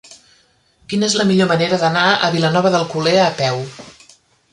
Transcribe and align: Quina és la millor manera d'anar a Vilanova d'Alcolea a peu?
Quina 0.93 1.09
és 1.11 1.17
la 1.19 1.25
millor 1.31 1.49
manera 1.51 1.79
d'anar 1.83 2.05
a 2.07 2.31
Vilanova 2.37 2.71
d'Alcolea 2.77 3.27
a 3.27 3.35
peu? 3.43 3.63